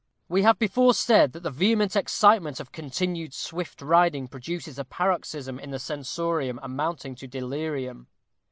[0.27, 5.59] We have before said that the vehement excitement of continued swift riding produces a paroxysm
[5.59, 8.07] in the sensorium amounting to delirium.